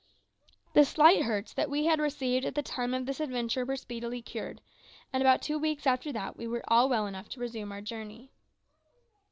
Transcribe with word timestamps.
The 0.73 0.83
slight 0.83 1.21
hurts 1.25 1.53
that 1.53 1.69
we 1.69 1.85
had 1.85 1.99
received 1.99 2.43
at 2.43 2.55
the 2.55 2.63
time 2.63 2.95
of 2.95 3.05
this 3.05 3.19
adventure 3.19 3.63
were 3.65 3.75
speedily 3.75 4.19
cured, 4.23 4.59
and 5.13 5.21
about 5.21 5.43
two 5.43 5.59
weeks 5.59 5.85
after 5.85 6.11
that 6.11 6.35
we 6.35 6.47
were 6.47 6.63
all 6.69 6.89
well 6.89 7.05
enough 7.05 7.29
to 7.29 7.39
resume 7.39 7.71
our 7.71 7.81
journey. 7.81 8.31